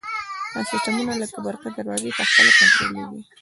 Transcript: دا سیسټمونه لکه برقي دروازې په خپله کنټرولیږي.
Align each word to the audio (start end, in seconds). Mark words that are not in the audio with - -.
دا 0.53 0.61
سیسټمونه 0.69 1.13
لکه 1.21 1.37
برقي 1.45 1.69
دروازې 1.77 2.09
په 2.17 2.23
خپله 2.29 2.51
کنټرولیږي. 2.59 3.21